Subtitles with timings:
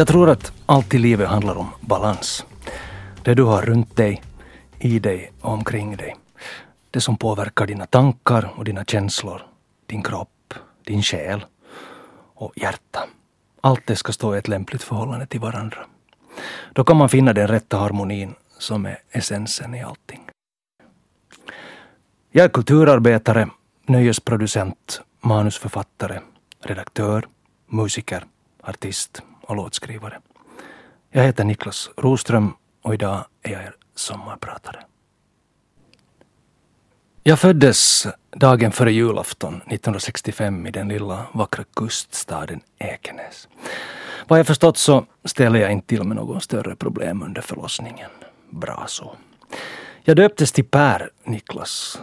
[0.00, 2.46] Jag tror att allt i livet handlar om balans.
[3.22, 4.22] Det du har runt dig,
[4.78, 6.16] i dig och omkring dig.
[6.90, 9.42] Det som påverkar dina tankar och dina känslor,
[9.86, 10.54] din kropp,
[10.84, 11.44] din själ
[12.34, 13.00] och hjärta.
[13.60, 15.78] Allt det ska stå i ett lämpligt förhållande till varandra.
[16.72, 20.20] Då kan man finna den rätta harmonin som är essensen i allting.
[22.30, 23.48] Jag är kulturarbetare,
[23.86, 26.20] nöjesproducent, manusförfattare,
[26.60, 27.28] redaktör,
[27.66, 28.24] musiker,
[28.62, 30.20] artist och låtskrivare.
[31.10, 34.84] Jag heter Niklas Roström och idag är jag er sommarpratare.
[37.22, 43.48] Jag föddes dagen före julafton 1965 i den lilla vackra kuststaden Ekenäs.
[44.28, 48.10] Vad jag förstått så ställde jag inte till med någon större problem under förlossningen.
[48.50, 49.16] Bra så.
[50.02, 52.00] Jag döptes till Per Niklas.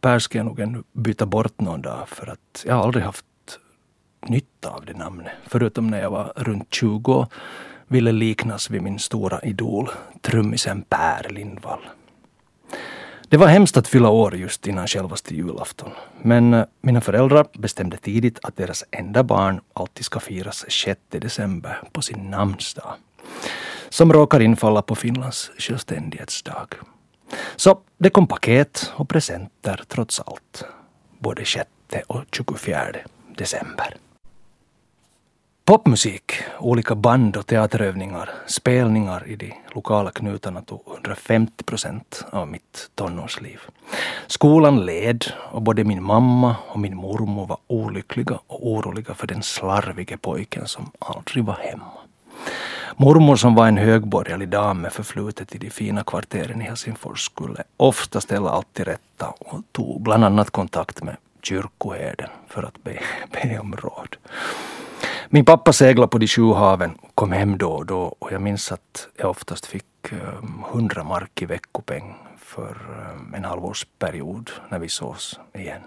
[0.00, 3.25] Per ska jag nog ännu byta bort någon dag för att jag har aldrig haft
[4.28, 5.32] nytta av det namnet.
[5.46, 7.32] Förutom när jag var runt 20 och
[7.88, 11.80] ville liknas vid min stora idol, trummisen Per Lindvall.
[13.28, 15.90] Det var hemskt att fylla år just innan självaste julafton.
[16.22, 21.82] Men eh, mina föräldrar bestämde tidigt att deras enda barn alltid ska firas 6 december
[21.92, 22.94] på sin namnsdag.
[23.88, 26.66] Som råkar infalla på Finlands självständighetsdag.
[27.56, 30.64] Så det kom paket och presenter trots allt.
[31.18, 31.70] Både 6
[32.06, 32.86] och 24
[33.36, 33.96] december.
[35.66, 42.90] Popmusik, olika band och teaterövningar, spelningar i de lokala knutarna tog 150 procent av mitt
[42.94, 43.60] tonårsliv.
[44.26, 49.42] Skolan led och både min mamma och min mormor var olyckliga och oroliga för den
[49.42, 51.92] slarvige pojken som aldrig var hemma.
[52.96, 57.62] Mormor som var en högborgerlig dam med förflutet i de fina kvarteren i Helsingfors skulle
[57.76, 63.00] ofta ställa allt till rätta och tog bland annat kontakt med kyrkoherden för att be,
[63.32, 64.16] be om råd.
[65.30, 68.42] Min pappa seglade på de sju haven och kom hem då och då och jag
[68.42, 74.78] minns att jag oftast fick ehm, hundra mark i veckopeng för ehm, en halvårsperiod när
[74.78, 75.82] vi sågs igen.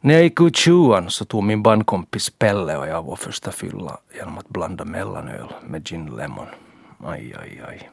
[0.00, 3.98] När jag gick ut tjuan så tog min bandkompis Pelle och jag vår första fylla
[4.14, 6.46] genom att blanda mellanöl med gin lemon.
[7.04, 7.90] Aj, aj, aj.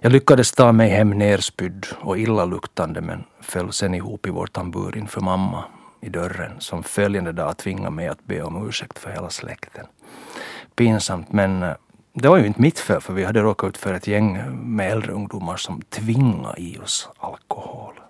[0.00, 4.96] Jag lyckades ta mig hem nerspydd och illaluktande men föll sen ihop i vår tambur
[4.96, 5.64] inför mamma
[6.00, 9.86] i dörren som följande dag tvingade mig att be om ursäkt för hela släkten.
[10.74, 11.74] Pinsamt men eh,
[12.12, 14.50] det var ju inte mitt fel för vi hade råkat ut för ett gäng eh,
[14.50, 18.00] med äldre ungdomar som tvingade i oss alkohol.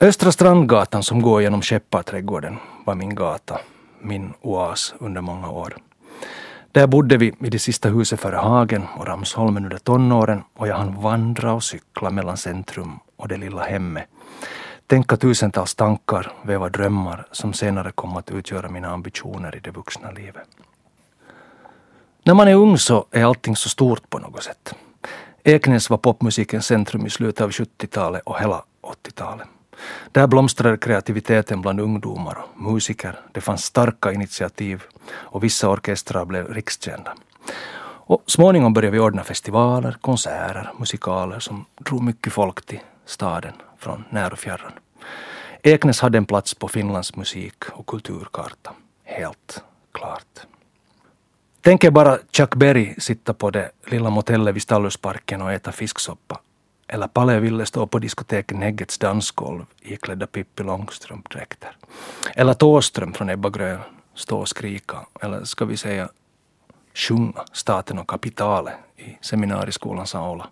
[0.00, 3.60] Östra Strandgatan som går genom Skepparträdgården var min gata,
[4.00, 5.76] min oas under många år.
[6.72, 10.76] Där bodde vi i det sista huset före Hagen och Ramsholmen under tonåren och jag
[10.76, 14.08] hann vandra och cykla mellan centrum och det lilla hemmet
[14.88, 20.10] tänka tusentals tankar, väva drömmar som senare kom att utgöra mina ambitioner i det vuxna
[20.10, 20.48] livet.
[22.22, 24.74] När man är ung så är allting så stort på något sätt.
[25.44, 29.46] Eknäs var popmusikens centrum i slutet av 70-talet och hela 80-talet.
[30.12, 33.20] Där blomstrade kreativiteten bland ungdomar och musiker.
[33.32, 37.14] Det fanns starka initiativ och vissa orkestrar blev rikskända.
[38.06, 44.04] Och småningom började vi ordna festivaler, konserter, musikaler som drog mycket folk till staden från
[44.10, 44.72] när och fjärran.
[45.62, 48.72] Eknäs hade en plats på Finlands musik och kulturkarta.
[49.04, 50.46] Helt klart.
[51.60, 56.40] Tänk er bara Chuck Berry sitta på det lilla motellet vid Stallusparken och äta fisksoppa.
[56.86, 61.76] Eller Palle ville stå på diskoteket Neggets dansgolv iklädda Pippi Långstrump-dräkter.
[62.34, 63.80] Eller Tåström från Ebba Grön
[64.14, 66.08] stå och skrika, eller ska vi säga
[66.94, 70.46] sjunga Staten och kapitalet i seminarieskolans aula.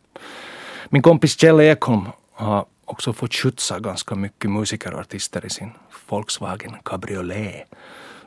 [0.88, 5.72] Min kompis Kjell Ekholm har också fått skjutsa ganska mycket musiker och artister i sin
[6.08, 7.68] Volkswagen Cabriolet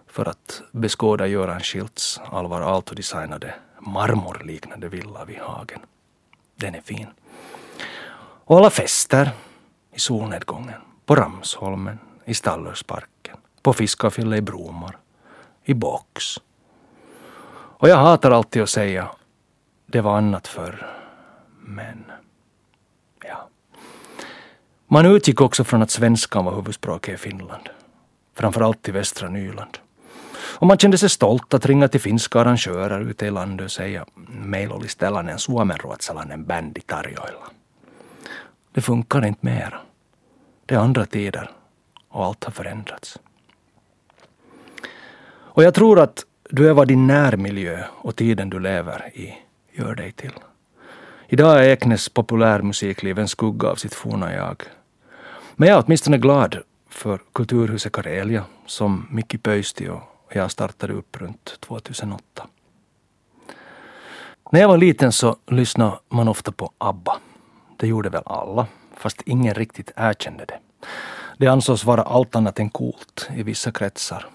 [0.07, 5.79] för att beskåda Göran Schilds Alvar Aalto-designade marmorliknande villa vid Hagen.
[6.55, 7.07] Den är fin.
[8.45, 9.29] Och alla fester
[9.91, 14.97] i solnedgången, på Ramsholmen, i Stallörsparken, på Fiskafylla i Bromar,
[15.63, 16.37] i Box.
[17.51, 19.11] Och jag hatar alltid att säga
[19.85, 20.87] det var annat förr,
[21.59, 22.03] men
[24.91, 27.69] man utgick också från att svenskan var huvudspråket i Finland.
[28.35, 29.77] Framförallt i västra Nyland.
[30.59, 34.05] Och man kände sig stolt att ringa till finska arrangörer ute i landet och säga
[34.27, 37.45] meillä oli tällainen suomenruotsalainen bändi tarjoilla.
[38.71, 39.79] Det funkar inte mer.
[40.65, 41.51] Det är andra tider
[42.09, 43.19] och allt har förändrats.
[45.31, 49.37] Och jag tror att du är vad din närmiljö och tiden du lever i
[49.71, 50.33] gör dig till.
[51.27, 54.63] Idag är Eknäs populärmusikliv en skugga av sitt forna jag.
[55.59, 56.57] Men jag är åtminstone glad
[56.89, 62.47] för Kulturhuset Karelia som Mikki Pöysti och jag startade upp runt 2008.
[64.51, 67.17] När jag var liten så lyssnade man ofta på ABBA.
[67.77, 68.67] Det gjorde väl alla,
[68.97, 70.59] fast ingen riktigt erkände det.
[71.37, 74.27] Det ansågs vara allt annat än coolt i vissa kretsar.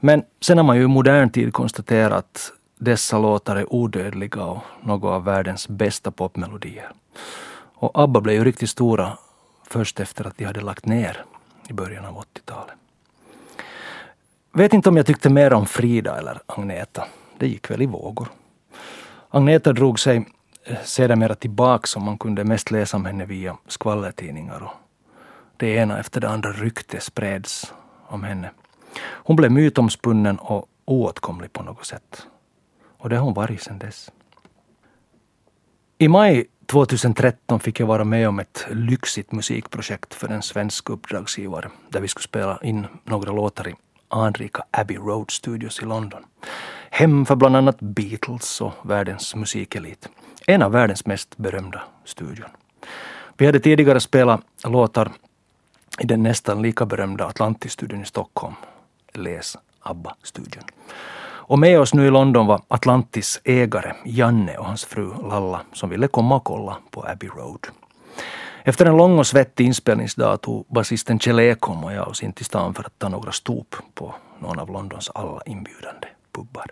[0.00, 4.62] Men sen har man ju i modern tid konstaterat att dessa låtar är odödliga och
[4.82, 6.92] några av världens bästa popmelodier.
[7.74, 9.18] Och ABBA blev ju riktigt stora
[9.72, 11.24] först efter att de hade lagt ner
[11.68, 12.74] i början av 80-talet.
[14.52, 17.06] Vet inte om jag tyckte mer om Frida eller Agneta.
[17.38, 18.28] Det gick väl i vågor.
[19.30, 20.26] Agneta drog sig
[20.64, 24.62] eh, sedermera tillbaka som man kunde mest läsa om henne via skvallertidningar.
[24.62, 24.72] Och
[25.56, 27.72] det ena efter det andra rykte spreds
[28.06, 28.50] om henne.
[29.00, 32.26] Hon blev mytomspunnen och oåtkomlig på något sätt.
[32.98, 34.10] Och det har hon varit sedan dess.
[36.02, 41.70] I maj 2013 fick jag vara med om ett lyxigt musikprojekt för en svensk uppdragsgivare
[41.88, 43.74] där vi skulle spela in några låtar i
[44.08, 46.24] anrika Abbey Road Studios i London.
[46.90, 50.08] Hem för bland annat Beatles och världens musikelit.
[50.46, 52.50] En av världens mest berömda studion.
[53.36, 55.12] Vi hade tidigare spelat låtar
[56.00, 58.54] i den nästan lika berömda Atlantis-studion i Stockholm.
[59.12, 60.64] Läs ABBA-studion.
[61.52, 65.90] Och med oss nu i London var Atlantis ägare Janne och hans fru Lalla som
[65.90, 67.66] ville komma och kolla på Abbey Road.
[68.62, 72.44] Efter en lång och svettig inspelningsdag tog basisten Kjell Ekholm och jag oss in till
[72.44, 73.64] stan för att ta några stop
[73.94, 76.66] på någon av Londons alla inbjudande pubbar.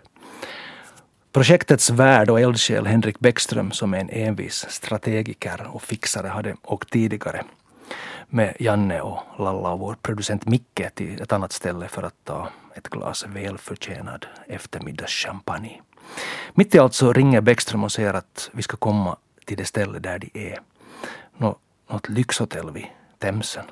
[1.31, 6.89] Projektets värd och eldsjäl Henrik Bäckström som är en envis strategiker och fixare hade åkt
[6.89, 7.43] tidigare
[8.27, 12.47] med Janne och Lalla och vår producent Micke till ett annat ställe för att ta
[12.75, 15.81] ett glas välförtjänad eftermiddagschampagne.
[16.53, 19.99] Mitt i allt så ringer Bäckström och säger att vi ska komma till det ställe
[19.99, 20.59] där de är.
[21.37, 21.55] Nå,
[21.87, 22.85] något lyxhotell vid
[23.19, 23.65] Themsen.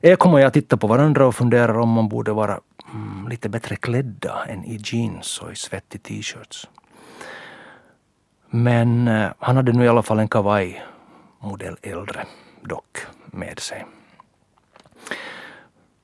[0.00, 2.60] Ekholm och jag tittar på varandra och funderar om man borde vara
[2.92, 6.68] mm, lite bättre klädda än i jeans och i svettig t-shirts.
[8.50, 10.84] Men eh, han hade nu i alla fall en kavaj,
[11.40, 12.26] modell äldre
[12.62, 13.86] dock, med sig.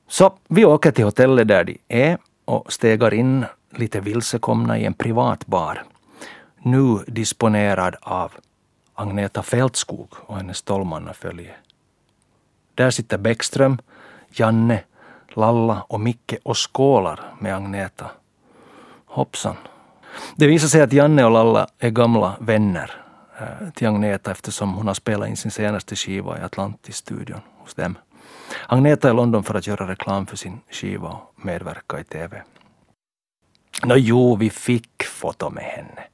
[0.08, 4.94] Så vi åker till hotellet där de är och stegar in lite vilsekomna i en
[4.94, 5.82] privat bar.
[6.62, 8.32] Nu disponerad av
[8.94, 11.54] Agneta Fältskog och hennes tolvmannafölje.
[12.74, 13.78] Där sitter Bäckström,
[14.30, 14.84] Janne,
[15.28, 18.10] Lalla och Micke och skålar med Agneta.
[19.06, 19.56] Hoppsan.
[20.36, 23.07] Det visar sig att Janne och Lalla är gamla vänner
[23.40, 27.98] Eh, till Agneta eftersom hon har spelat in sin senaste skiva i Atlantis-studion hos dem.
[28.66, 32.42] Agneta är i London för att göra reklam för sin skiva och medverka i TV.
[33.84, 36.04] Nå jo, vi fick foto med henne.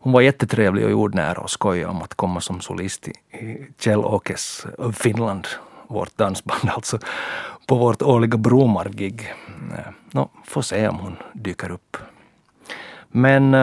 [0.00, 3.14] Hon var jättetrevlig och jordnära och skojade om att komma som solist i
[3.78, 5.46] Kjell-Åkes eh, Finland,
[5.86, 6.98] vårt dansband alltså,
[7.66, 9.34] på vårt årliga Bromar-gig.
[9.78, 11.96] Eh, nå, får se om hon dyker upp.
[13.08, 13.54] Men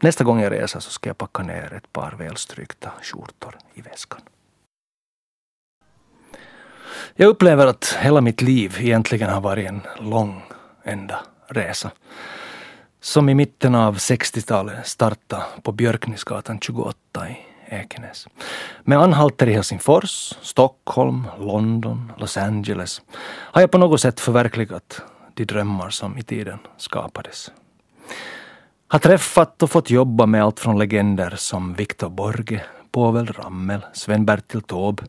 [0.00, 4.20] nästa gång jag reser så ska jag packa ner ett par välstrykta skjortor i väskan.
[7.14, 10.42] Jag upplever att hela mitt liv egentligen har varit en lång
[10.84, 11.90] enda resa.
[13.00, 17.36] Som i mitten av 60-talet startade på Björknisgatan 28 i
[17.68, 18.28] Ekenäs.
[18.82, 25.02] Med anhalter i Helsingfors, Stockholm, London, Los Angeles har jag på något sätt förverkligat
[25.34, 27.50] de drömmar som i tiden skapades.
[28.88, 34.62] Har träffat och fått jobba med allt från legender som Victor Borge, Povel Ramel, Sven-Bertil
[34.62, 35.02] Taube,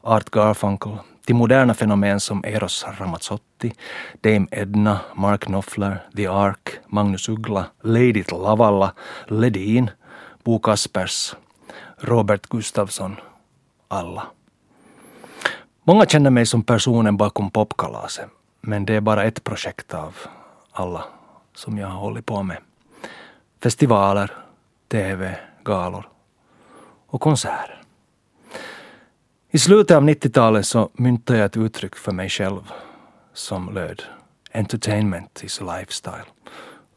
[0.00, 3.72] Art Garfunkel till moderna fenomen som Eros Ramazzotti,
[4.20, 8.92] Dame Edna, Mark Knopfler, The Ark, Magnus Uggla, Lady Lavalla,
[9.26, 9.90] Ledin,
[10.44, 11.36] Bo Kaspers,
[11.98, 13.16] Robert Gustafsson,
[13.88, 14.26] alla.
[15.84, 18.28] Många känner mig som personen bakom popkalaset,
[18.60, 20.16] men det är bara ett projekt av
[20.72, 21.04] alla
[21.54, 22.58] som jag har hållit på med.
[23.64, 24.30] Festivaler,
[24.88, 26.08] TV, galor
[27.06, 27.82] och konserter.
[29.50, 32.72] I slutet av 90-talet så myntade jag ett uttryck för mig själv
[33.32, 34.02] som löd
[34.52, 36.24] Entertainment is a lifestyle.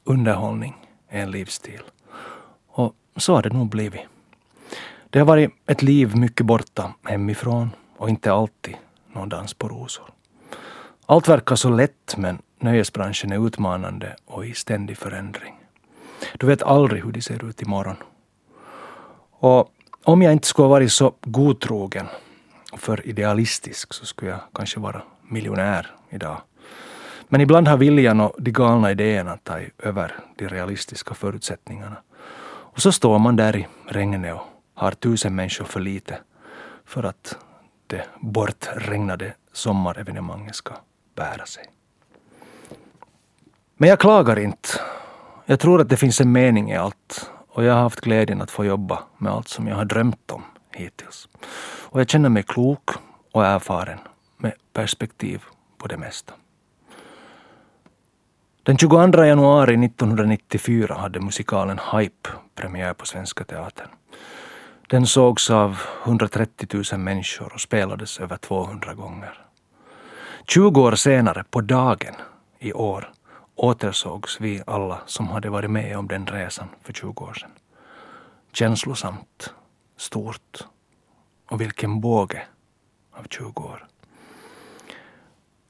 [0.04, 0.76] Underhållning
[1.10, 1.82] är en livsstil.
[2.68, 4.02] Och så har det nog blivit.
[5.10, 8.76] Det har varit ett liv mycket borta hemifrån och inte alltid
[9.14, 10.06] någon dans på rosor.
[11.06, 15.57] Allt verkar så lätt men nöjesbranschen är utmanande och i ständig förändring.
[16.38, 17.96] Du vet aldrig hur de ser ut imorgon.
[19.32, 19.72] Och
[20.04, 22.08] om jag inte skulle ha varit så godtrogen
[22.72, 26.42] och för idealistisk så skulle jag kanske vara miljonär idag.
[27.28, 31.98] Men ibland har viljan och de galna idéerna tagit över de realistiska förutsättningarna.
[32.46, 34.42] Och så står man där i regnet och
[34.74, 36.18] har tusen människor för lite
[36.86, 37.38] för att
[37.88, 40.74] det bortregnade sommarevenemanget ska
[41.16, 41.64] bära sig.
[43.78, 44.70] Men jag klagar inte.
[45.50, 48.52] Jag tror att det finns en mening i allt och jag har haft glädjen att
[48.52, 51.30] få jobba med allt som jag har drömt om hittills.
[51.84, 52.90] Och jag känner mig klok
[53.32, 54.00] och erfaren
[54.38, 55.44] med perspektiv
[55.78, 56.34] på det mesta.
[58.64, 63.90] Den 22 januari 1994 hade musikalen Hype premiär på Svenska Teatern.
[64.88, 69.40] Den sågs av 130 000 människor och spelades över 200 gånger.
[70.48, 72.16] 20 år senare, på dagen
[72.60, 73.12] i år,
[73.58, 77.52] återsågs vi alla som hade varit med om den resan för 20 år sedan.
[78.52, 79.54] Känslosamt,
[79.98, 80.58] stort
[81.50, 82.44] och vilken båge
[83.12, 83.88] av 20 år.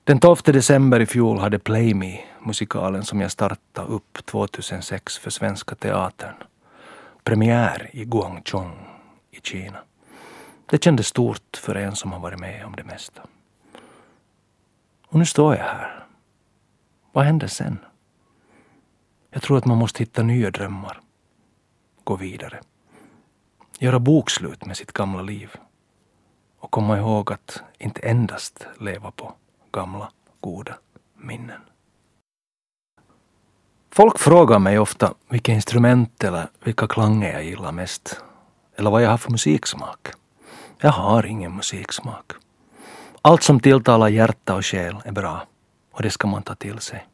[0.03, 5.29] Den 12 december i fjol hade Play Me, musikalen som jag startade upp 2006 för
[5.29, 6.36] Svenska Teatern,
[7.24, 8.70] premiär i Guangzhou
[9.32, 9.79] i Kina.
[10.65, 13.22] Det kändes stort för en som har varit med om det mesta.
[15.08, 16.07] Och nu står jag här.
[17.18, 17.80] Vad händer sen?
[19.30, 21.02] Jag tror att man måste hitta nya drömmar.
[22.04, 22.60] Gå vidare.
[23.80, 25.56] Göra bokslut med sitt gamla liv.
[26.60, 29.34] Och komma ihåg att inte endast leva på
[29.72, 30.78] gamla goda
[31.16, 31.62] minnen.
[33.92, 38.24] Folk frågar mig ofta vilka instrument eller vilka klanger jag gillar mest.
[38.76, 40.08] Eller vad jag har för musiksmak.
[40.80, 42.32] Jag har ingen musiksmak.
[43.22, 45.48] Allt som tilltalar hjärta och själ är bra
[45.98, 47.08] och det ska man ta till sig.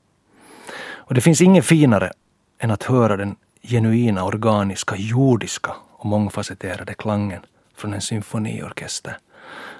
[0.85, 2.11] Och det finns inget finare
[2.59, 7.41] än att höra den genuina, organiska, jordiska och mångfacetterade klangen
[7.75, 9.17] från en symfoniorkester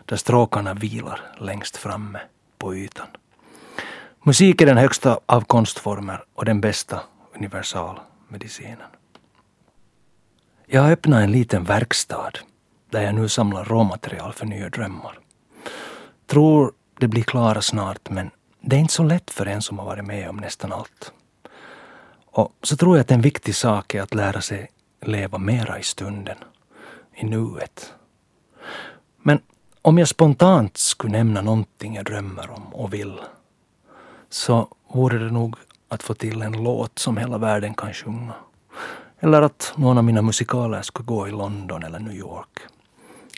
[0.06, 2.20] där stråkarna vilar längst framme
[2.58, 3.08] på ytan.
[4.24, 7.02] Musik är den högsta av konstformer och den bästa
[7.36, 8.90] universalmedicinen.
[10.66, 12.32] Jag har öppnat en liten verkstad
[12.90, 15.20] där jag nu samlar råmaterial för nya drömmar.
[16.28, 18.32] Tror det blir klara snart men
[18.66, 21.12] det är inte så lätt för en som har varit med om nästan allt.
[22.26, 24.70] Och så tror jag att en viktig sak är att lära sig
[25.02, 26.38] leva mera i stunden,
[27.14, 27.94] i nuet.
[29.18, 29.40] Men
[29.82, 33.22] om jag spontant skulle nämna någonting jag drömmer om och vill
[34.30, 35.56] så vore det nog
[35.88, 38.34] att få till en låt som hela världen kan sjunga.
[39.20, 42.60] Eller att någon av mina musikaler skulle gå i London eller New York.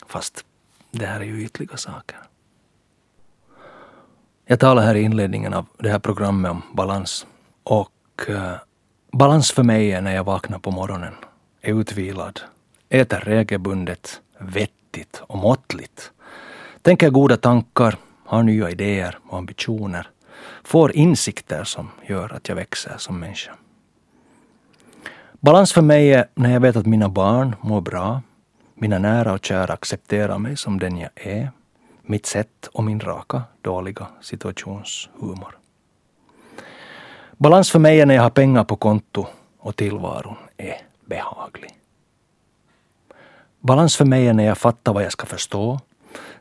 [0.07, 0.45] Fast
[0.91, 2.17] det här är ju ytliga saker.
[4.47, 7.25] Jag talar här i inledningen av det här programmet om balans.
[7.63, 7.89] Och
[8.29, 8.51] uh,
[9.11, 11.13] balans för mig är när jag vaknar på morgonen,
[11.61, 12.41] är utvilad,
[12.89, 16.11] äter regelbundet, vettigt och måttligt.
[16.81, 20.07] Tänker goda tankar, har nya idéer och ambitioner.
[20.63, 23.55] Får insikter som gör att jag växer som människa.
[25.39, 28.21] Balans för mig är när jag vet att mina barn mår bra,
[28.75, 31.51] mina nära och kära accepterar mig som den jag är,
[32.05, 35.57] mitt sätt och min raka, dåliga situationshumor.
[37.37, 39.25] Balans för mig är när jag har pengar på konto
[39.59, 41.71] och tillvaron är behaglig.
[43.59, 45.79] Balans för mig är när jag fattar vad jag ska förstå,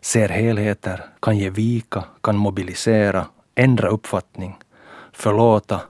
[0.01, 4.59] ser helheter, kan ge vika, kan mobilisera, ändra uppfattning,
[5.13, 5.81] förlåta,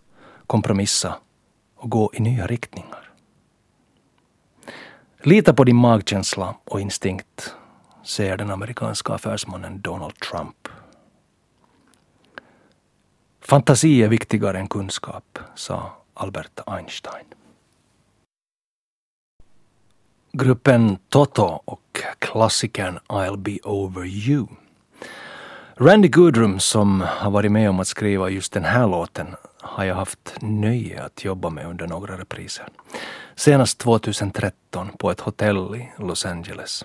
[0.46, 1.14] kompromissa
[1.76, 3.10] och gå i nya riktningar.
[5.22, 7.54] Lita på din magkänsla och instinkt,
[8.04, 10.68] säger den amerikanska affärsmannen Donald Trump.
[13.40, 17.24] Fantasi är viktigare än kunskap, sa Albert Einstein.
[20.32, 24.46] Gruppen Toto och klassikern I'll be over you.
[25.76, 29.26] Randy Goodrum som har varit med om att skriva just den här låten
[29.60, 32.68] har jag haft nöje att jobba med under några repriser.
[33.34, 36.84] Senast 2013 på ett hotell i Los Angeles.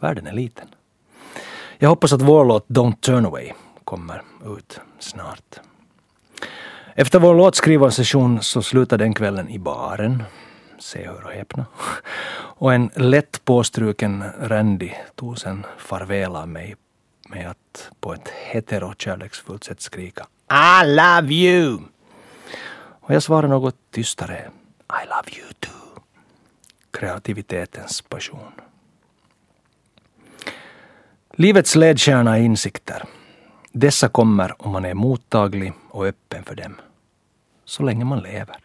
[0.00, 0.68] Världen är liten.
[1.78, 3.52] Jag hoppas att vår låt Don't Turn Away
[3.84, 4.22] kommer
[4.58, 5.60] ut snart.
[6.94, 10.22] Efter vår låtskrivarsession så slutade den kvällen i baren.
[10.78, 11.66] Se, hör och häpna.
[12.58, 16.76] Och en lätt påstruken Randy tog sen farväl av mig
[17.28, 20.26] med att på ett heterokärleksfullt sätt skrika
[20.82, 21.78] I love you!
[23.00, 24.50] Och jag svarade något tystare
[25.02, 26.02] I love you too.
[26.90, 28.52] Kreativitetens passion.
[31.38, 33.02] Livets ledstjärna är insikter.
[33.72, 36.74] Dessa kommer om man är mottaglig och öppen för dem.
[37.64, 38.56] Så länge man lever.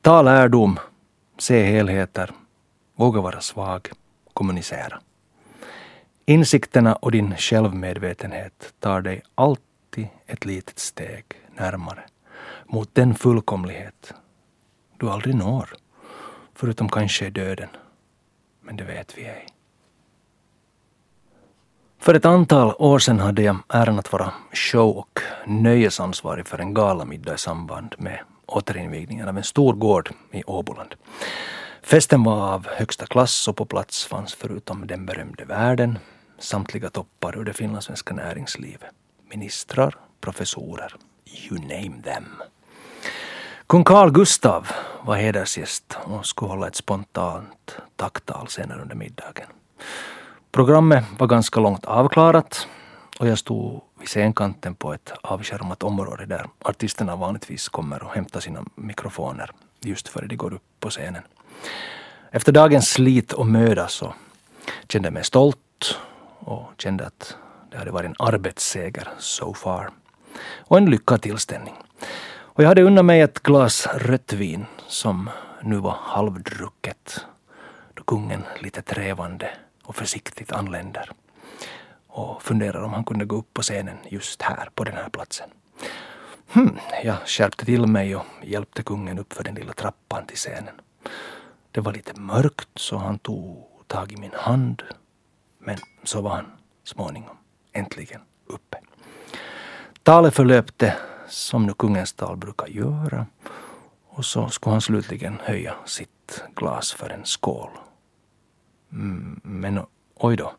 [0.00, 0.78] Ta lärdom,
[1.38, 2.30] se helheter,
[2.96, 3.88] våga vara svag,
[4.32, 5.00] kommunicera.
[6.26, 11.24] Insikterna och din självmedvetenhet tar dig alltid ett litet steg
[11.56, 12.04] närmare
[12.66, 14.14] mot den fullkomlighet
[14.96, 15.68] du aldrig når,
[16.54, 17.68] förutom kanske döden.
[18.60, 19.46] Men det vet vi ej.
[22.08, 26.74] För ett antal år sedan hade jag äran att vara show och nöjesansvarig för en
[26.74, 30.94] galamiddag i samband med återinvigningen av en stor gård i Åboland.
[31.82, 35.98] Festen var av högsta klass och på plats fanns förutom den berömde världen
[36.38, 38.90] samtliga toppar ur det finlandssvenska näringslivet.
[39.30, 40.94] Ministrar, professorer,
[41.50, 42.42] you name them.
[43.66, 44.68] Kung Carl Gustav
[45.02, 49.46] var hedersgäst och skulle hålla ett spontant tacktal senare under middagen.
[50.50, 52.68] Programmet var ganska långt avklarat
[53.18, 58.40] och jag stod vid scenkanten på ett avskärmat område där artisterna vanligtvis kommer och hämtar
[58.40, 59.50] sina mikrofoner
[59.80, 61.22] just före de går upp på scenen.
[62.30, 64.14] Efter dagens slit och möda så
[64.88, 65.98] kände jag mig stolt
[66.38, 67.36] och kände att
[67.70, 69.90] det hade varit en arbetsseger so far.
[70.58, 71.74] Och en lyckad tillställning.
[72.30, 75.30] Och jag hade unnat mig ett glas rött vin som
[75.62, 77.24] nu var halvdrucket
[77.94, 79.50] då kungen lite trevande
[79.88, 81.10] och försiktigt anländer
[82.06, 85.50] och funderar om han kunde gå upp på scenen just här på den här platsen.
[86.52, 90.74] Hmm, jag skärpte till mig och hjälpte kungen upp för den lilla trappan till scenen.
[91.70, 94.82] Det var lite mörkt så han tog tag i min hand.
[95.58, 96.46] Men så var han
[96.84, 97.36] småningom
[97.72, 98.78] äntligen uppe.
[100.02, 100.96] Talet förlöpte
[101.28, 103.26] som nu kungens tal brukar göra
[104.08, 107.70] och så skulle han slutligen höja sitt glas för en skål.
[108.92, 109.80] Mm, men
[110.14, 110.52] oj då.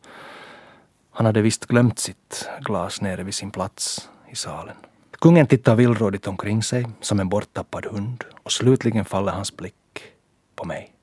[1.12, 4.75] Han hade visst glömt sitt glas nere vid sin plats i salen.
[5.12, 9.75] Kungen tittar villrådigt omkring sig som en borttappad hund och slutligen faller hans blick
[10.55, 10.93] på mig.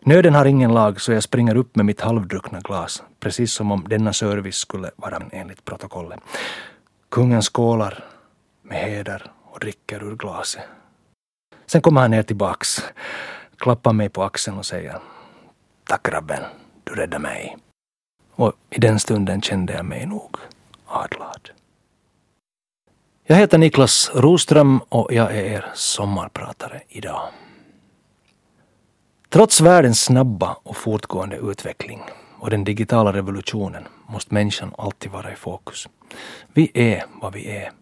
[0.00, 3.84] Nöden har ingen lag så jag springer upp med mitt halvdruckna glas, precis som om
[3.88, 6.20] denna service skulle vara enligt protokollet.
[7.08, 8.04] Kungen skålar
[8.62, 10.62] med heder och dricker ur glaset.
[11.66, 12.82] Sen kommer han ner tillbaks,
[13.58, 14.98] klappar mig på axeln och säger
[15.84, 16.42] Tack grabben,
[16.84, 17.56] du räddade mig.
[18.34, 20.36] Och i den stunden kände jag mig nog
[20.86, 21.50] adlad.
[23.24, 27.28] Jag heter Niklas Roström och jag är er sommarpratare idag.
[29.28, 32.02] Trots världens snabba och fortgående utveckling
[32.38, 35.88] och den digitala revolutionen måste människan alltid vara i fokus.
[36.52, 37.72] Vi är vad vi är.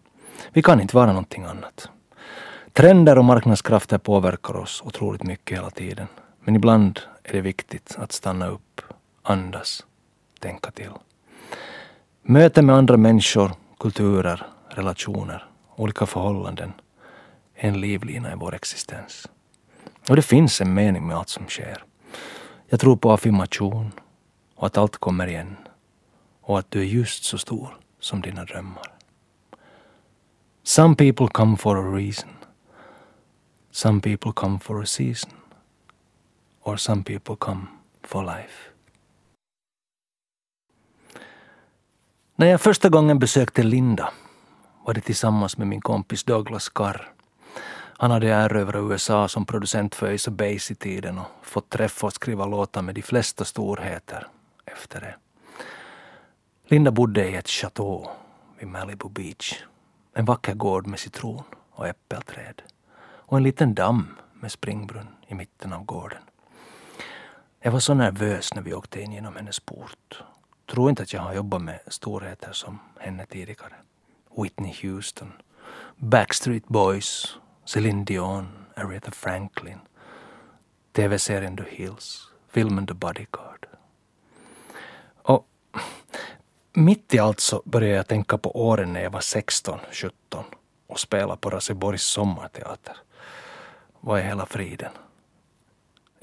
[0.53, 1.89] Vi kan inte vara någonting annat.
[2.73, 6.07] Trender och marknadskrafter påverkar oss otroligt mycket hela tiden.
[6.43, 8.81] Men ibland är det viktigt att stanna upp,
[9.21, 9.85] andas,
[10.39, 10.91] tänka till.
[12.21, 16.73] Möte med andra människor, kulturer, relationer, olika förhållanden
[17.55, 19.27] är en livlina i vår existens.
[20.09, 21.83] Och det finns en mening med allt som sker.
[22.67, 23.91] Jag tror på affirmation
[24.55, 25.55] och att allt kommer igen
[26.41, 28.93] och att du är just så stor som dina drömmar.
[30.63, 32.29] Some people come for a reason.
[33.71, 35.31] Some people come for a season.
[36.63, 37.67] Or some people come
[38.03, 38.71] for life.
[42.35, 44.13] När jag första gången besökte Linda
[44.85, 47.13] var det tillsammans med min kompis Douglas Carr.
[47.97, 52.07] Han hade erövrat USA som producent för Ace of Base i tiden och fått träffa
[52.07, 54.27] och skriva låtar med de flesta storheter
[54.65, 55.15] efter det.
[56.65, 58.07] Linda bodde i ett chateau
[58.59, 59.63] vid Malibu Beach.
[60.13, 62.61] En vacker gård med citron och äppelträd.
[63.01, 66.21] Och en liten damm med springbrunn i mitten av gården.
[67.63, 70.23] Jag var så nervös när vi åkte in genom hennes port.
[70.71, 73.73] Tror inte att jag har jobbat med storheter som henne tidigare.
[74.37, 75.33] Whitney Houston,
[75.95, 79.79] Backstreet Boys, Celine Dion, Aretha Franklin,
[80.91, 83.67] TV-serien The Hills, filmen The Bodyguard.
[85.21, 85.47] Och
[86.73, 90.43] mitt i allt så började jag tänka på åren när jag var 16, 17
[90.87, 92.97] och spelade på Raseborgs sommarteater.
[93.99, 94.91] Vad är hela friden?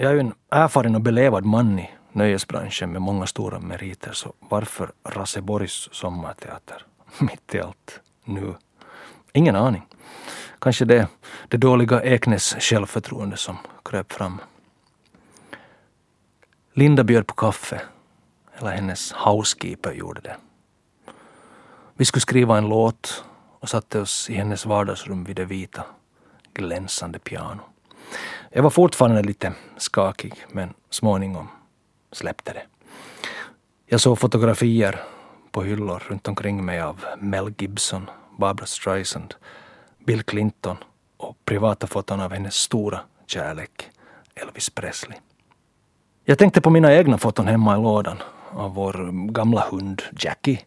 [0.01, 4.33] Jag är ju en erfaren och belevad man i nöjesbranschen med många stora meriter, så
[4.39, 6.87] varför Raseborgs sommarteater?
[7.21, 8.55] Mitt i allt, nu.
[9.33, 9.87] Ingen aning.
[10.59, 11.09] Kanske det,
[11.49, 14.41] det dåliga Eknäs självförtroende som kröp fram.
[16.73, 17.81] Linda bjöd på kaffe.
[18.59, 20.37] Eller hennes housekeeper gjorde det.
[21.95, 23.25] Vi skulle skriva en låt
[23.61, 25.85] och satte oss i hennes vardagsrum vid det vita,
[26.55, 27.78] glänsande pianot.
[28.51, 31.49] Jag var fortfarande lite skakig, men småningom
[32.13, 32.63] släppte det.
[33.87, 35.03] Jag såg fotografier
[35.51, 39.35] på hyllor runt omkring mig av Mel Gibson, Barbara Streisand,
[40.07, 40.77] Bill Clinton
[41.17, 43.91] och privata foton av hennes stora kärlek
[44.35, 45.19] Elvis Presley.
[46.25, 48.19] Jag tänkte på mina egna foton hemma i lådan
[48.51, 50.61] av vår gamla hund Jackie,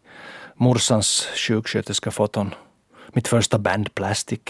[0.54, 2.54] morsans sjuksköterskefoton,
[3.08, 4.40] mitt första band Plastic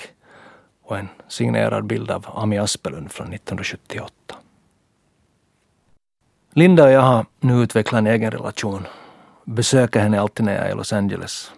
[0.83, 4.13] och en signerad bild av Ami Aspelund från 1978.
[6.53, 8.87] Linda och jag har nu utvecklat en egen relation.
[9.45, 11.53] Besöker henne alltid när jag är i Los Angeles.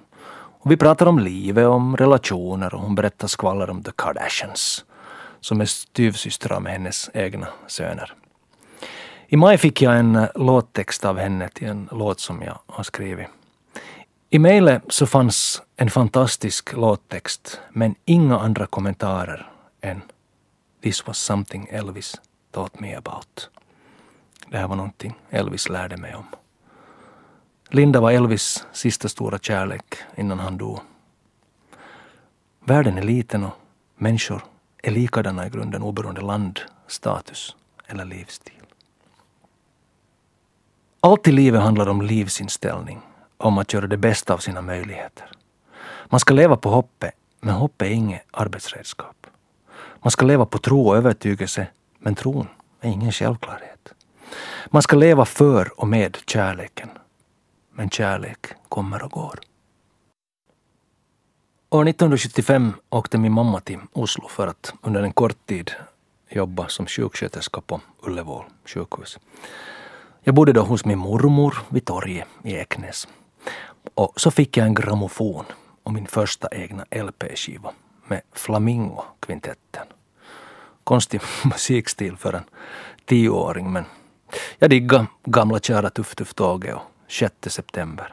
[0.61, 4.85] Och vi pratar om livet, om relationer och hon berättar skvaller om The Kardashians.
[5.41, 8.15] som är styvsystrar med hennes egna söner.
[9.29, 12.85] I maj fick jag en eh, låttext av henne till en låt som jag har
[12.85, 13.27] skrivit.
[14.35, 20.03] I mejlet så fanns en fantastisk låttext men inga andra kommentarer än
[20.83, 22.21] This was something Elvis
[22.51, 23.51] taught me about.
[24.47, 26.25] Det här var någonting Elvis lärde mig om.
[27.69, 30.81] Linda var Elvis sista stora kärlek innan han dog.
[32.61, 33.55] Världen är liten och
[33.97, 34.45] människor
[34.83, 38.63] är likadana i grunden oberoende land, status eller livsstil.
[41.01, 43.01] Allt i livet handlar om livsinställning,
[43.45, 45.31] om att göra det bästa av sina möjligheter.
[46.07, 49.27] Man ska leva på hoppet, men hoppet är inget arbetsredskap.
[50.03, 51.67] Man ska leva på tro och övertygelse,
[51.99, 52.49] men tron
[52.81, 53.93] är ingen självklarhet.
[54.71, 56.89] Man ska leva för och med kärleken,
[57.73, 59.39] men kärlek kommer och går.
[61.71, 65.71] År 1975 åkte min mamma till Oslo för att under en kort tid
[66.31, 69.19] jobba som sjuksköterska på Ullevål sjukhus.
[70.23, 73.09] Jag bodde då hos min mormor vid torget i Eknäs.
[73.95, 75.45] Och så fick jag en grammofon
[75.83, 77.73] och min första egna LP-skiva
[78.07, 79.87] med Flamingo-kvintetten.
[80.85, 82.45] Konstig musikstil för en
[83.05, 83.85] tioåring men
[84.59, 88.13] jag diggade gamla kära Tuff Tuff Tåget och 6 september.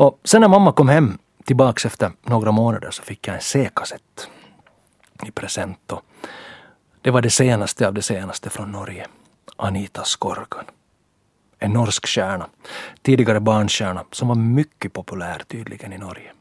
[0.00, 4.28] Och sen när mamma kom hem tillbaks efter några månader så fick jag en C-kassett
[5.26, 5.92] i present.
[5.92, 6.02] Och
[7.00, 9.06] det var det senaste av det senaste från Norge.
[9.56, 10.64] Anita Skorgan.
[11.62, 12.46] En norsk stjärna,
[13.02, 16.32] tidigare barnstjärna, som var mycket populär tydligen i Norge.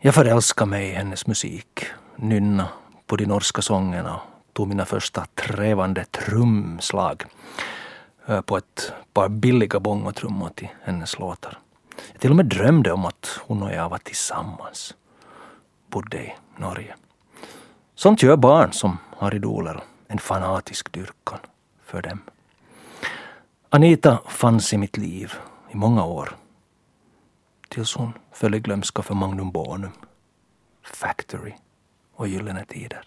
[0.00, 1.84] Jag förälskade mig i hennes musik,
[2.16, 2.68] nynna
[3.06, 7.24] på de norska sångerna och tog mina första trevande trumslag
[8.26, 11.58] eh, på ett par billiga bongotrummor till hennes låtar.
[12.12, 14.94] Jag till och med drömde om att hon och jag var tillsammans.
[15.90, 16.94] Bodde i Norge.
[17.94, 21.38] Sånt gör barn som har idoler en fanatisk dyrkan
[21.84, 22.20] för dem.
[23.70, 25.32] Anita fanns i mitt liv
[25.70, 26.36] i många år.
[27.68, 29.90] Tills hon föll i glömska för Magnum Bonum,
[30.82, 31.52] Factory
[32.14, 33.02] och Gyllene Tider.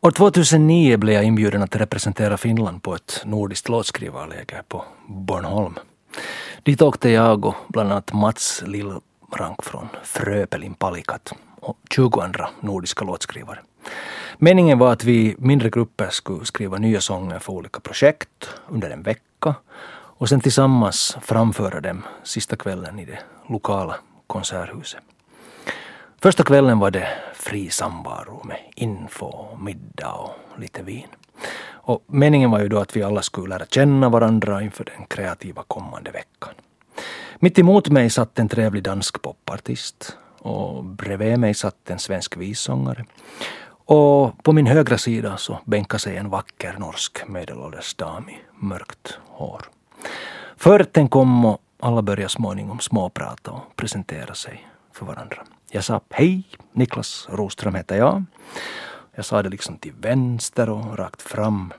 [0.00, 5.74] År 2009 blev jag inbjuden att representera Finland på ett nordiskt låtskrivarläger på Bornholm.
[6.62, 13.04] Dit åkte jag och bland annat Mats Lillrank från Fröpelin Palikat och 20 andra nordiska
[13.04, 13.58] låtskrivare.
[14.38, 19.02] Meningen var att vi mindre grupper skulle skriva nya sånger för olika projekt under en
[19.02, 19.54] vecka
[20.16, 23.18] och sen tillsammans framföra dem sista kvällen i det
[23.48, 25.00] lokala konserthuset.
[26.22, 31.08] Första kvällen var det fri samvaro med info, middag och lite vin.
[31.86, 35.62] Och meningen var ju då att vi alla skulle lära känna varandra inför den kreativa
[35.62, 36.54] kommande veckan.
[37.38, 43.04] Mitt emot mig satt en trevlig dansk popartist och bredvid mig satt en svensk vissångare.
[43.84, 49.18] Och på min högra sida så bänkade sig en vacker norsk medelålders dam i mörkt
[49.26, 49.62] hår.
[50.56, 55.44] Förrätten kom och alla började småningom småprata och presentera sig för varandra.
[55.70, 56.42] Jag sa hej,
[56.72, 58.24] Niklas Roström heter jag.
[59.14, 61.72] Jag sa det liksom till vänster och rakt fram.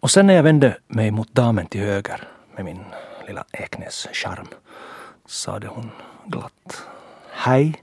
[0.00, 2.84] Och sen när jag vände mig mot damen till höger med min
[3.26, 4.46] lilla Eknäs-charm
[5.26, 5.90] sade hon
[6.26, 6.86] glatt.
[7.32, 7.82] Hej,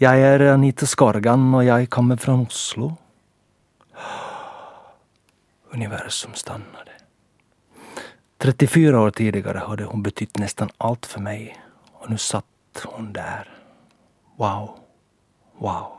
[0.00, 2.96] jag är Anita Skorgan och jag kommer från Oslo.
[5.70, 6.90] Universum stannade.
[8.36, 11.60] 34 år tidigare hade hon betytt nästan allt för mig
[11.92, 12.44] och nu satt
[12.84, 13.58] hon där.
[14.36, 14.78] Wow.
[15.58, 15.92] Wow.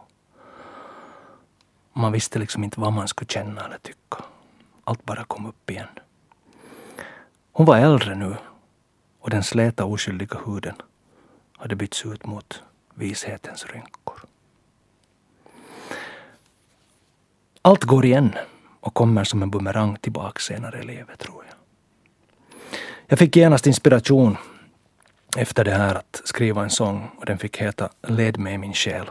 [1.94, 4.24] Man visste liksom inte vad man skulle känna eller tycka.
[4.84, 5.88] Allt bara kom upp igen.
[7.52, 8.36] Hon var äldre nu
[9.20, 10.76] och den släta oskyldiga huden
[11.58, 12.64] hade bytts ut mot
[13.00, 14.20] vishetens rynkor.
[17.62, 18.36] Allt går igen
[18.80, 21.56] och kommer som en bumerang tillbaka senare i livet, tror jag.
[23.08, 24.38] Jag fick genast inspiration
[25.38, 29.10] efter det här att skriva en sång och den fick heta Led mig min själ.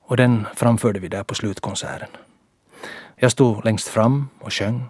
[0.00, 2.08] Och den framförde vi där på slutkonserten.
[3.16, 4.84] Jag stod längst fram och sjöng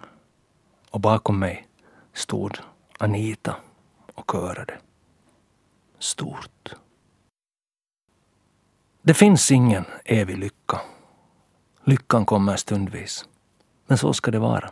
[0.89, 1.67] och bakom mig
[2.13, 2.57] stod
[2.97, 3.55] Anita
[4.15, 4.77] och körade.
[5.99, 6.75] Stort.
[9.09, 10.81] Det finns ingen evig lycka.
[11.83, 13.25] Lyckan kommer stundvis.
[13.87, 14.71] Men så ska det vara.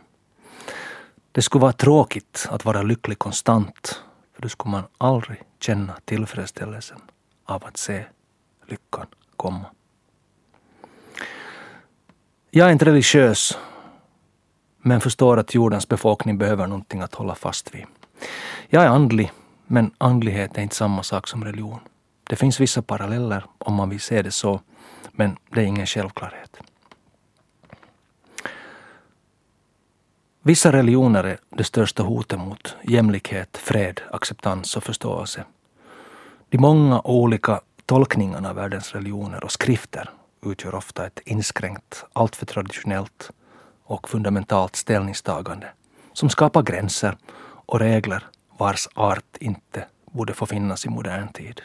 [1.32, 4.02] Det skulle vara tråkigt att vara lycklig konstant
[4.34, 7.00] för då skulle man aldrig känna tillfredsställelsen
[7.44, 8.04] av att se
[8.66, 9.66] lyckan komma.
[12.50, 13.58] Jag är inte religiös
[14.78, 17.86] men förstår att jordens befolkning behöver någonting att hålla fast vid.
[18.68, 19.32] Jag är andlig,
[19.66, 21.80] men andlighet är inte samma sak som religion.
[22.28, 24.60] Det finns vissa paralleller om man vill se det så,
[25.12, 26.56] men det är ingen självklarhet.
[30.42, 35.44] Vissa religioner är det största hotet mot jämlikhet, fred, acceptans och förståelse.
[36.48, 40.10] De många olika tolkningarna av världens religioner och skrifter
[40.46, 43.30] utgör ofta ett inskränkt, alltför traditionellt
[43.84, 45.66] och fundamentalt ställningstagande
[46.12, 48.24] som skapar gränser och regler
[48.58, 51.62] vars art inte borde få finnas i modern tid.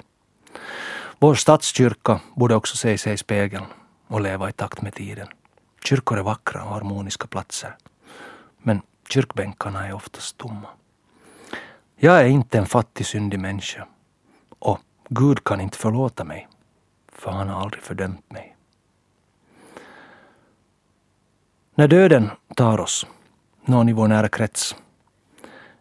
[1.20, 3.66] Vår statskyrka borde också se sig i spegeln
[4.08, 5.28] och leva i takt med tiden.
[5.84, 7.78] Kyrkor är vackra och harmoniska platser.
[8.58, 10.68] Men kyrkbänkarna är oftast tomma.
[11.96, 13.88] Jag är inte en fattig syndig människa.
[14.60, 16.48] Och Gud kan inte förlåta mig,
[17.12, 18.56] för han har aldrig fördömt mig.
[21.76, 23.06] När döden tar oss,
[23.66, 24.76] någon i vår nära krets,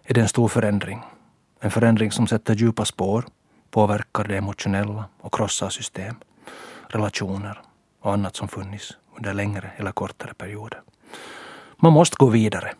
[0.02, 1.02] är det en stor förändring.
[1.60, 3.24] En förändring som sätter djupa spår,
[3.72, 6.16] påverkar det emotionella och krossar system,
[6.88, 7.62] relationer
[8.00, 10.82] och annat som funnits under längre eller kortare perioder.
[11.76, 12.74] Man måste gå vidare,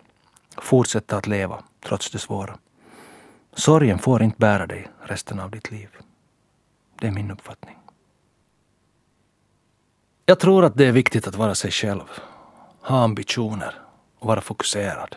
[0.57, 2.59] fortsätta att leva trots det svåra.
[3.53, 5.89] Sorgen får inte bära dig resten av ditt liv.
[7.01, 7.79] Det är min uppfattning.
[10.27, 12.09] Jag tror att det är viktigt att vara sig själv,
[12.81, 13.75] ha ambitioner
[14.19, 15.17] och vara fokuserad.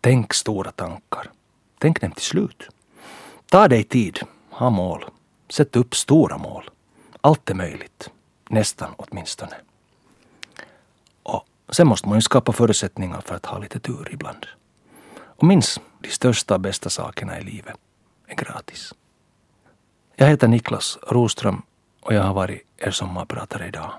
[0.00, 1.30] Tänk stora tankar.
[1.78, 2.68] Tänk dem till slut.
[3.50, 4.20] Ta dig tid,
[4.56, 5.04] ha mål.
[5.48, 6.70] Sätt upp stora mål.
[7.20, 8.10] Allt är möjligt.
[8.50, 9.56] Nästan åtminstone.
[11.22, 14.46] Och sen måste man ju skapa förutsättningar för att ha lite tur ibland.
[15.18, 17.76] Och minns, de största och bästa sakerna i livet
[18.26, 18.94] är gratis.
[20.16, 21.62] Jag heter Niklas Roström
[22.00, 23.92] och jag har varit er sommarpratare idag.